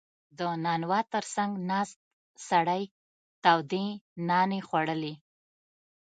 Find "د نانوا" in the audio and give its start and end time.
0.37-0.99